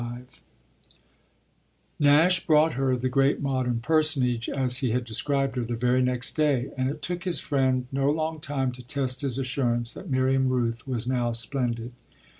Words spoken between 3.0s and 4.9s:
great modern personage, as he